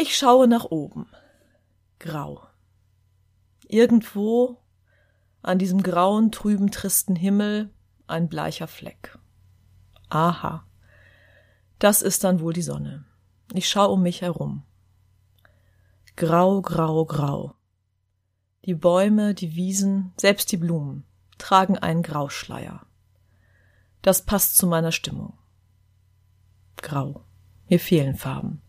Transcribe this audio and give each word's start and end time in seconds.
Ich 0.00 0.16
schaue 0.16 0.46
nach 0.46 0.66
oben. 0.66 1.08
Grau. 1.98 2.46
Irgendwo 3.66 4.62
an 5.42 5.58
diesem 5.58 5.82
grauen, 5.82 6.30
trüben, 6.30 6.70
tristen 6.70 7.16
Himmel 7.16 7.74
ein 8.06 8.28
bleicher 8.28 8.68
Fleck. 8.68 9.18
Aha. 10.08 10.64
Das 11.80 12.02
ist 12.02 12.22
dann 12.22 12.38
wohl 12.38 12.52
die 12.52 12.62
Sonne. 12.62 13.06
Ich 13.52 13.68
schaue 13.68 13.88
um 13.88 14.02
mich 14.04 14.22
herum. 14.22 14.62
Grau, 16.14 16.62
grau, 16.62 17.04
grau. 17.04 17.56
Die 18.66 18.76
Bäume, 18.76 19.34
die 19.34 19.56
Wiesen, 19.56 20.12
selbst 20.16 20.52
die 20.52 20.58
Blumen 20.58 21.08
tragen 21.38 21.76
einen 21.76 22.04
Grauschleier. 22.04 22.86
Das 24.02 24.24
passt 24.24 24.58
zu 24.58 24.68
meiner 24.68 24.92
Stimmung. 24.92 25.36
Grau. 26.76 27.24
Mir 27.68 27.80
fehlen 27.80 28.14
Farben. 28.14 28.62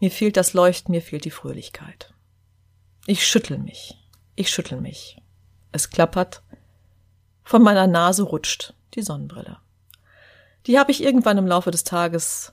Mir 0.00 0.10
fehlt 0.10 0.36
das 0.36 0.52
Leuchten, 0.52 0.92
mir 0.92 1.02
fehlt 1.02 1.24
die 1.24 1.30
Fröhlichkeit. 1.30 2.12
Ich 3.06 3.26
schüttel 3.26 3.58
mich. 3.58 3.98
Ich 4.34 4.50
schüttel 4.50 4.80
mich. 4.80 5.20
Es 5.72 5.90
klappert. 5.90 6.42
Von 7.42 7.62
meiner 7.62 7.86
Nase 7.86 8.22
rutscht 8.22 8.74
die 8.94 9.02
Sonnenbrille. 9.02 9.58
Die 10.66 10.78
habe 10.78 10.90
ich 10.90 11.02
irgendwann 11.02 11.38
im 11.38 11.46
Laufe 11.46 11.70
des 11.70 11.84
Tages 11.84 12.52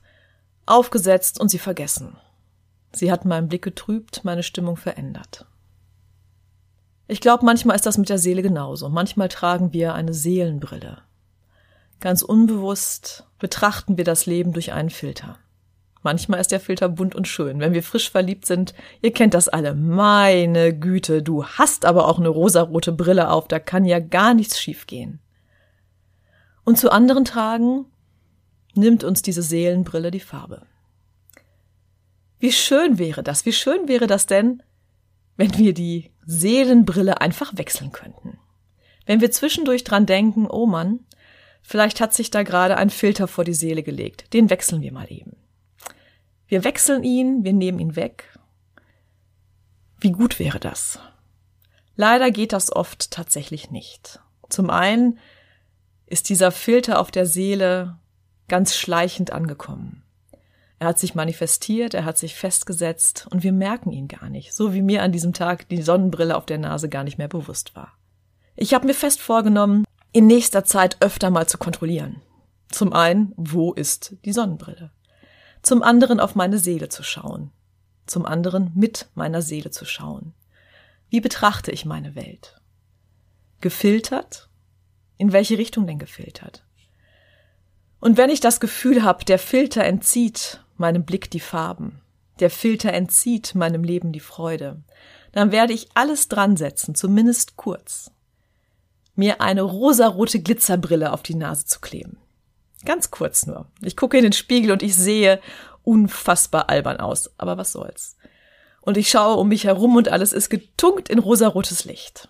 aufgesetzt 0.65 1.39
und 1.39 1.49
sie 1.49 1.59
vergessen. 1.59 2.17
Sie 2.93 3.11
hat 3.11 3.25
meinen 3.25 3.47
Blick 3.47 3.61
getrübt, 3.61 4.23
meine 4.23 4.43
Stimmung 4.43 4.75
verändert. 4.75 5.45
Ich 7.07 7.21
glaube, 7.21 7.45
manchmal 7.45 7.75
ist 7.75 7.85
das 7.85 7.97
mit 7.97 8.09
der 8.09 8.17
Seele 8.17 8.41
genauso. 8.41 8.89
Manchmal 8.89 9.29
tragen 9.29 9.73
wir 9.73 9.93
eine 9.93 10.13
Seelenbrille. 10.13 11.01
Ganz 11.99 12.21
unbewusst 12.21 13.25
betrachten 13.37 13.97
wir 13.97 14.03
das 14.03 14.25
Leben 14.25 14.53
durch 14.53 14.73
einen 14.73 14.89
Filter. 14.89 15.37
Manchmal 16.03 16.39
ist 16.39 16.51
der 16.51 16.59
Filter 16.59 16.89
bunt 16.89 17.13
und 17.13 17.27
schön. 17.27 17.59
Wenn 17.59 17.73
wir 17.73 17.83
frisch 17.83 18.09
verliebt 18.09 18.45
sind, 18.45 18.73
ihr 19.01 19.11
kennt 19.11 19.33
das 19.33 19.47
alle. 19.47 19.75
Meine 19.75 20.77
Güte, 20.77 21.21
du 21.21 21.45
hast 21.45 21.85
aber 21.85 22.07
auch 22.07 22.17
eine 22.17 22.29
rosarote 22.29 22.91
Brille 22.91 23.29
auf, 23.29 23.47
da 23.47 23.59
kann 23.59 23.85
ja 23.85 23.99
gar 23.99 24.33
nichts 24.33 24.59
schiefgehen. 24.59 25.19
Und 26.63 26.77
zu 26.77 26.91
anderen 26.91 27.25
Tagen 27.25 27.85
nimmt 28.73 29.03
uns 29.03 29.21
diese 29.21 29.43
Seelenbrille 29.43 30.11
die 30.11 30.19
Farbe. 30.19 30.63
Wie 32.39 32.51
schön 32.51 32.97
wäre 32.97 33.21
das, 33.21 33.45
wie 33.45 33.53
schön 33.53 33.87
wäre 33.87 34.07
das 34.07 34.25
denn, 34.25 34.63
wenn 35.37 35.55
wir 35.57 35.73
die 35.73 36.11
Seelenbrille 36.25 37.21
einfach 37.21 37.55
wechseln 37.57 37.91
könnten. 37.91 38.39
Wenn 39.05 39.21
wir 39.21 39.31
zwischendurch 39.31 39.83
dran 39.83 40.05
denken, 40.05 40.47
oh 40.47 40.65
Mann, 40.65 41.01
vielleicht 41.61 42.01
hat 42.01 42.13
sich 42.13 42.31
da 42.31 42.41
gerade 42.43 42.77
ein 42.77 42.89
Filter 42.89 43.27
vor 43.27 43.43
die 43.43 43.53
Seele 43.53 43.83
gelegt, 43.83 44.33
den 44.33 44.49
wechseln 44.49 44.81
wir 44.81 44.91
mal 44.91 45.11
eben. 45.11 45.30
Wir 46.51 46.65
wechseln 46.65 47.05
ihn, 47.05 47.45
wir 47.45 47.53
nehmen 47.53 47.79
ihn 47.79 47.95
weg. 47.95 48.37
Wie 50.01 50.11
gut 50.11 50.37
wäre 50.37 50.59
das? 50.59 50.99
Leider 51.95 52.29
geht 52.29 52.51
das 52.51 52.75
oft 52.75 53.09
tatsächlich 53.09 53.71
nicht. 53.71 54.19
Zum 54.49 54.69
einen 54.69 55.17
ist 56.07 56.27
dieser 56.27 56.51
Filter 56.51 56.99
auf 56.99 57.09
der 57.09 57.25
Seele 57.25 57.97
ganz 58.49 58.75
schleichend 58.75 59.31
angekommen. 59.31 60.03
Er 60.77 60.87
hat 60.87 60.99
sich 60.99 61.15
manifestiert, 61.15 61.93
er 61.93 62.03
hat 62.03 62.17
sich 62.17 62.35
festgesetzt 62.35 63.29
und 63.31 63.43
wir 63.43 63.53
merken 63.53 63.93
ihn 63.93 64.09
gar 64.09 64.27
nicht, 64.27 64.53
so 64.53 64.73
wie 64.73 64.81
mir 64.81 65.03
an 65.03 65.13
diesem 65.13 65.31
Tag 65.31 65.69
die 65.69 65.81
Sonnenbrille 65.81 66.35
auf 66.35 66.45
der 66.45 66.57
Nase 66.57 66.89
gar 66.89 67.05
nicht 67.05 67.17
mehr 67.17 67.29
bewusst 67.29 67.77
war. 67.77 67.93
Ich 68.57 68.73
habe 68.73 68.87
mir 68.87 68.93
fest 68.93 69.21
vorgenommen, 69.21 69.85
in 70.11 70.27
nächster 70.27 70.65
Zeit 70.65 70.97
öfter 70.99 71.29
mal 71.29 71.47
zu 71.47 71.57
kontrollieren. 71.57 72.21
Zum 72.67 72.91
einen, 72.91 73.31
wo 73.37 73.71
ist 73.71 74.17
die 74.25 74.33
Sonnenbrille? 74.33 74.91
Zum 75.61 75.83
anderen 75.83 76.19
auf 76.19 76.35
meine 76.35 76.57
Seele 76.57 76.89
zu 76.89 77.03
schauen. 77.03 77.51
Zum 78.05 78.25
anderen 78.25 78.71
mit 78.75 79.07
meiner 79.13 79.41
Seele 79.41 79.71
zu 79.71 79.85
schauen. 79.85 80.33
Wie 81.09 81.21
betrachte 81.21 81.71
ich 81.71 81.85
meine 81.85 82.15
Welt? 82.15 82.59
Gefiltert? 83.61 84.49
In 85.17 85.33
welche 85.33 85.57
Richtung 85.57 85.85
denn 85.85 85.99
gefiltert? 85.99 86.63
Und 87.99 88.17
wenn 88.17 88.31
ich 88.31 88.39
das 88.39 88.59
Gefühl 88.59 89.03
habe, 89.03 89.23
der 89.25 89.37
Filter 89.37 89.83
entzieht 89.83 90.63
meinem 90.77 91.05
Blick 91.05 91.29
die 91.29 91.39
Farben, 91.39 92.01
der 92.39 92.49
Filter 92.49 92.91
entzieht 92.91 93.53
meinem 93.53 93.83
Leben 93.83 94.11
die 94.11 94.19
Freude, 94.19 94.81
dann 95.31 95.51
werde 95.51 95.73
ich 95.73 95.89
alles 95.93 96.27
dran 96.27 96.57
setzen, 96.57 96.95
zumindest 96.95 97.55
kurz, 97.55 98.09
mir 99.15 99.41
eine 99.41 99.61
rosarote 99.61 100.41
Glitzerbrille 100.41 101.13
auf 101.13 101.21
die 101.21 101.35
Nase 101.35 101.65
zu 101.65 101.79
kleben. 101.79 102.17
Ganz 102.85 103.11
kurz 103.11 103.45
nur. 103.45 103.67
Ich 103.81 103.95
gucke 103.95 104.17
in 104.17 104.23
den 104.23 104.33
Spiegel 104.33 104.71
und 104.71 104.83
ich 104.83 104.95
sehe 104.95 105.39
unfassbar 105.83 106.69
albern 106.69 106.97
aus, 106.97 107.31
aber 107.37 107.57
was 107.57 107.71
soll's. 107.71 108.17
Und 108.81 108.97
ich 108.97 109.09
schaue 109.09 109.37
um 109.37 109.49
mich 109.49 109.65
herum 109.65 109.95
und 109.95 110.09
alles 110.09 110.33
ist 110.33 110.49
getunkt 110.49 111.09
in 111.09 111.19
rosarotes 111.19 111.85
Licht 111.85 112.29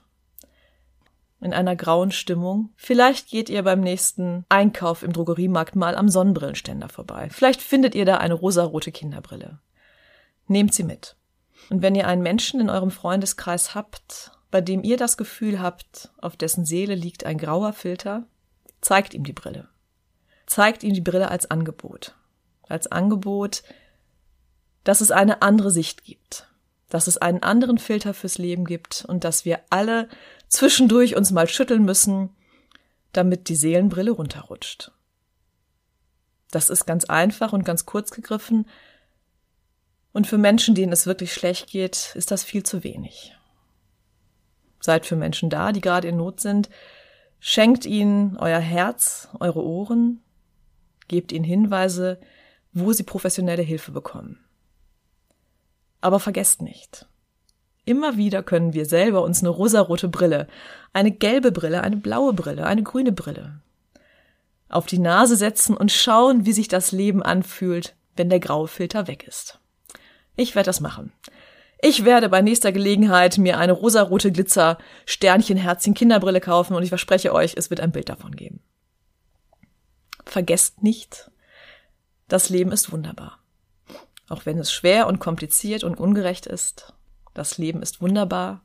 in 1.42 1.54
einer 1.54 1.76
grauen 1.76 2.12
Stimmung. 2.12 2.70
Vielleicht 2.76 3.30
geht 3.30 3.50
ihr 3.50 3.64
beim 3.64 3.82
nächsten 3.82 4.46
Einkauf 4.48 5.04
im 5.04 5.12
Drogeriemarkt 5.12 5.76
mal 5.76 5.96
am 5.96 6.08
Sonnenbrillenständer 6.08 6.88
vorbei. 6.88 7.30
Vielleicht 7.32 7.62
findet 7.62 7.96
ihr 7.96 8.06
da 8.06 8.18
eine 8.18 8.36
rosarote 8.36 8.92
Kinderbrille. 8.92 9.60
Nehmt 10.48 10.74
sie 10.74 10.84
mit. 10.84 11.16
Und 11.70 11.82
wenn 11.82 11.96
ihr 11.96 12.08
einen 12.08 12.22
Menschen 12.22 12.60
in 12.60 12.70
eurem 12.70 12.92
Freundeskreis 12.92 13.74
habt, 13.74 14.32
bei 14.52 14.62
dem 14.62 14.84
ihr 14.84 14.98
das 14.98 15.18
Gefühl 15.18 15.60
habt, 15.62 16.12
auf 16.20 16.38
dessen 16.38 16.66
Seele 16.66 16.96
liegt 16.96 17.26
ein 17.26 17.38
grauer 17.38 17.74
Filter, 17.74 18.24
zeigt 18.80 19.14
ihm 19.14 19.24
die 19.24 19.34
Brille. 19.34 19.68
Zeigt 20.52 20.84
ihm 20.84 20.94
die 20.94 21.00
Brille 21.00 21.32
als 21.32 21.50
Angebot. 21.50 22.14
Als 22.68 22.88
Angebot, 22.88 23.64
dass 24.84 25.00
es 25.00 25.10
eine 25.10 25.42
andere 25.42 25.72
Sicht 25.72 26.04
gibt, 26.04 26.50
dass 26.90 27.08
es 27.08 27.18
einen 27.18 27.42
anderen 27.42 27.78
Filter 27.78 28.14
fürs 28.14 28.38
Leben 28.38 28.66
gibt 28.66 29.06
und 29.08 29.24
dass 29.24 29.46
wir 29.46 29.62
alle 29.70 30.10
zwischendurch 30.50 31.16
uns 31.16 31.32
mal 31.32 31.48
schütteln 31.48 31.86
müssen, 31.86 32.32
damit 33.14 33.48
die 33.48 33.56
Seelenbrille 33.56 34.12
runterrutscht. 34.12 34.92
Das 36.52 36.70
ist 36.70 36.86
ganz 36.86 37.06
einfach 37.06 37.54
und 37.54 37.64
ganz 37.64 37.86
kurz 37.86 38.12
gegriffen. 38.12 38.68
Und 40.12 40.28
für 40.28 40.38
Menschen, 40.38 40.76
denen 40.76 40.92
es 40.92 41.06
wirklich 41.06 41.34
schlecht 41.34 41.70
geht, 41.70 42.12
ist 42.16 42.30
das 42.30 42.44
viel 42.44 42.64
zu 42.64 42.84
wenig. 42.84 43.38
Seid 44.82 45.06
für 45.06 45.16
Menschen 45.16 45.50
da, 45.50 45.72
die 45.72 45.80
gerade 45.80 46.10
in 46.10 46.18
Not 46.18 46.42
sind. 46.42 46.70
Schenkt 47.40 47.86
ihnen 47.86 48.36
euer 48.36 48.60
Herz, 48.60 49.30
eure 49.40 49.64
Ohren. 49.64 50.22
Gebt 51.12 51.34
ihnen 51.34 51.44
Hinweise, 51.44 52.22
wo 52.72 52.94
sie 52.94 53.04
professionelle 53.04 53.64
Hilfe 53.64 53.92
bekommen. 53.92 54.40
Aber 56.00 56.22
vergesst 56.22 56.62
nicht, 56.62 57.06
Immer 57.84 58.16
wieder 58.16 58.44
können 58.44 58.74
wir 58.74 58.86
selber 58.86 59.24
uns 59.24 59.42
eine 59.42 59.50
rosarote 59.50 60.08
Brille, 60.08 60.48
eine 60.94 61.12
gelbe 61.12 61.52
Brille, 61.52 61.82
eine 61.82 61.98
blaue 61.98 62.32
Brille, 62.32 62.66
eine 62.66 62.84
grüne 62.84 63.12
Brille 63.12 63.60
auf 64.70 64.86
die 64.86 65.00
Nase 65.00 65.36
setzen 65.36 65.76
und 65.76 65.92
schauen, 65.92 66.46
wie 66.46 66.54
sich 66.54 66.70
das 66.70 66.94
Leben 66.94 67.22
anfühlt, 67.22 67.94
wenn 68.16 68.30
der 68.30 68.40
graue 68.40 68.70
Filter 68.70 69.08
weg 69.08 69.28
ist. 69.28 69.60
Ich 70.38 70.56
werde 70.56 70.68
das 70.68 70.80
machen. 70.80 71.12
Ich 71.82 72.06
werde 72.06 72.30
bei 72.30 72.42
nächster 72.42 72.72
Gelegenheit 72.72 73.38
mir 73.38 73.58
eine 73.58 73.74
rosarote 73.74 74.32
Glitzer 74.32 74.78
Sternchen 75.06 75.58
Herzchen 75.58 75.94
Kinderbrille 75.94 76.40
kaufen 76.40 76.76
und 76.76 76.84
ich 76.84 76.90
verspreche 76.90 77.34
euch, 77.34 77.56
es 77.58 77.70
wird 77.70 77.82
ein 77.82 77.92
Bild 77.92 78.08
davon 78.08 78.36
geben. 78.36 78.62
Vergesst 80.32 80.82
nicht, 80.82 81.30
das 82.30 82.48
Leben 82.48 82.72
ist 82.72 82.94
wunderbar. 82.94 83.40
Auch 84.30 84.46
wenn 84.46 84.60
es 84.60 84.72
schwer 84.72 85.08
und 85.08 85.20
kompliziert 85.20 85.84
und 85.84 86.00
ungerecht 86.00 86.46
ist, 86.46 86.94
das 87.34 87.58
Leben 87.58 87.82
ist 87.82 88.00
wunderbar. 88.00 88.64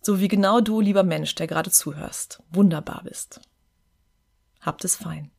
So 0.00 0.20
wie 0.20 0.28
genau 0.28 0.62
du, 0.62 0.80
lieber 0.80 1.02
Mensch, 1.02 1.34
der 1.34 1.48
gerade 1.48 1.70
zuhörst, 1.70 2.42
wunderbar 2.48 3.02
bist. 3.04 3.42
Habt 4.62 4.86
es 4.86 4.96
fein. 4.96 5.30